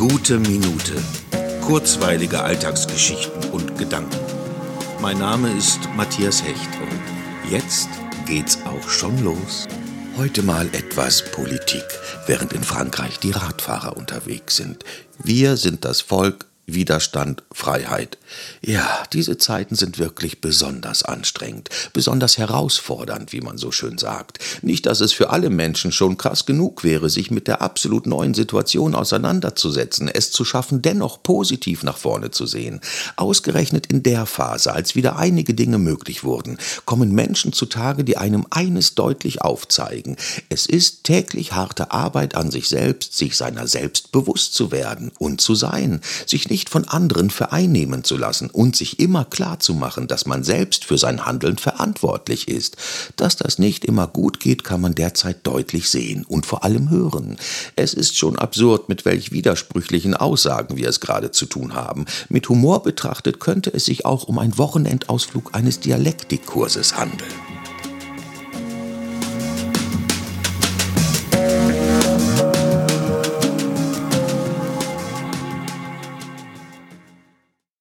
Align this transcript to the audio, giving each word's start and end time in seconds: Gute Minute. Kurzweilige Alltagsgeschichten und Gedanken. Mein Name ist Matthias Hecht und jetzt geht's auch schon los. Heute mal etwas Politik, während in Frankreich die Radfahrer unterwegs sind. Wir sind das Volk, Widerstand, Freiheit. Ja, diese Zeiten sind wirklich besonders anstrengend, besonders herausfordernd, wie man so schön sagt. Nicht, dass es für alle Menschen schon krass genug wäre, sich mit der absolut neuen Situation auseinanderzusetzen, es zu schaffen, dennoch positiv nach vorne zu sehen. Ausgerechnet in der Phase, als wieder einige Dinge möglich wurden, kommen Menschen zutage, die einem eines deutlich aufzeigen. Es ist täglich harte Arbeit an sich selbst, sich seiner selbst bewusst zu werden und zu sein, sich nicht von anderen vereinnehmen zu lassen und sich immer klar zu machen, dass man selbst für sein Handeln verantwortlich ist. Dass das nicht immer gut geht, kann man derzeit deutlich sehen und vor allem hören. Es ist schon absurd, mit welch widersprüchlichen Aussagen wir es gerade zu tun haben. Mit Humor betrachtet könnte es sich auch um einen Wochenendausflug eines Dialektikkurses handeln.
Gute 0.00 0.38
Minute. 0.38 0.94
Kurzweilige 1.60 2.40
Alltagsgeschichten 2.40 3.50
und 3.50 3.76
Gedanken. 3.76 4.16
Mein 5.02 5.18
Name 5.18 5.52
ist 5.52 5.78
Matthias 5.94 6.42
Hecht 6.42 6.70
und 6.80 7.50
jetzt 7.52 7.90
geht's 8.24 8.60
auch 8.64 8.88
schon 8.88 9.22
los. 9.22 9.68
Heute 10.16 10.42
mal 10.42 10.68
etwas 10.68 11.30
Politik, 11.32 11.84
während 12.26 12.54
in 12.54 12.62
Frankreich 12.62 13.18
die 13.18 13.32
Radfahrer 13.32 13.94
unterwegs 13.94 14.56
sind. 14.56 14.86
Wir 15.22 15.58
sind 15.58 15.84
das 15.84 16.00
Volk, 16.00 16.46
Widerstand, 16.64 17.42
Freiheit. 17.52 18.16
Ja, 18.62 19.02
diese 19.12 19.38
Zeiten 19.38 19.74
sind 19.74 19.98
wirklich 19.98 20.40
besonders 20.40 21.02
anstrengend, 21.02 21.68
besonders 21.92 22.38
herausfordernd, 22.38 23.32
wie 23.32 23.40
man 23.40 23.58
so 23.58 23.72
schön 23.72 23.98
sagt. 23.98 24.38
Nicht, 24.62 24.86
dass 24.86 25.00
es 25.00 25.12
für 25.12 25.30
alle 25.30 25.50
Menschen 25.50 25.92
schon 25.92 26.18
krass 26.18 26.46
genug 26.46 26.84
wäre, 26.84 27.08
sich 27.08 27.30
mit 27.30 27.48
der 27.48 27.62
absolut 27.62 28.06
neuen 28.06 28.34
Situation 28.34 28.94
auseinanderzusetzen, 28.94 30.08
es 30.08 30.30
zu 30.30 30.44
schaffen, 30.44 30.82
dennoch 30.82 31.22
positiv 31.22 31.82
nach 31.82 31.96
vorne 31.96 32.30
zu 32.30 32.46
sehen. 32.46 32.80
Ausgerechnet 33.16 33.86
in 33.86 34.02
der 34.02 34.26
Phase, 34.26 34.72
als 34.72 34.94
wieder 34.94 35.16
einige 35.16 35.54
Dinge 35.54 35.78
möglich 35.78 36.22
wurden, 36.22 36.58
kommen 36.84 37.12
Menschen 37.12 37.52
zutage, 37.52 38.04
die 38.04 38.16
einem 38.16 38.46
eines 38.50 38.94
deutlich 38.94 39.42
aufzeigen. 39.42 40.16
Es 40.48 40.66
ist 40.66 41.04
täglich 41.04 41.52
harte 41.52 41.90
Arbeit 41.90 42.34
an 42.34 42.50
sich 42.50 42.68
selbst, 42.68 43.16
sich 43.16 43.36
seiner 43.36 43.66
selbst 43.66 44.12
bewusst 44.12 44.54
zu 44.54 44.70
werden 44.70 45.10
und 45.18 45.40
zu 45.40 45.54
sein, 45.54 46.00
sich 46.26 46.48
nicht 46.50 46.68
von 46.68 46.86
anderen 46.86 47.30
vereinnehmen 47.30 48.04
zu 48.04 48.19
lassen 48.20 48.50
und 48.50 48.76
sich 48.76 49.00
immer 49.00 49.24
klar 49.24 49.58
zu 49.58 49.74
machen, 49.74 50.06
dass 50.06 50.26
man 50.26 50.44
selbst 50.44 50.84
für 50.84 50.98
sein 50.98 51.26
Handeln 51.26 51.58
verantwortlich 51.58 52.46
ist. 52.46 52.76
Dass 53.16 53.36
das 53.36 53.58
nicht 53.58 53.84
immer 53.84 54.06
gut 54.06 54.38
geht, 54.38 54.62
kann 54.62 54.80
man 54.80 54.94
derzeit 54.94 55.44
deutlich 55.44 55.90
sehen 55.90 56.24
und 56.28 56.46
vor 56.46 56.62
allem 56.62 56.90
hören. 56.90 57.36
Es 57.74 57.94
ist 57.94 58.16
schon 58.16 58.38
absurd, 58.38 58.88
mit 58.88 59.04
welch 59.04 59.32
widersprüchlichen 59.32 60.14
Aussagen 60.14 60.76
wir 60.76 60.88
es 60.88 61.00
gerade 61.00 61.32
zu 61.32 61.46
tun 61.46 61.74
haben. 61.74 62.04
Mit 62.28 62.48
Humor 62.48 62.82
betrachtet 62.84 63.40
könnte 63.40 63.72
es 63.74 63.86
sich 63.86 64.04
auch 64.04 64.24
um 64.24 64.38
einen 64.38 64.58
Wochenendausflug 64.58 65.54
eines 65.54 65.80
Dialektikkurses 65.80 66.96
handeln. 66.96 67.49